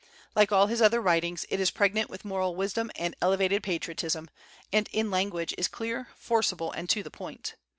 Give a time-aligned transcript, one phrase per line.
[0.35, 4.31] Like all his other writings, it is pregnant with moral wisdom and elevated patriotism,
[4.73, 7.53] and in language is clear, forcible, and to the point.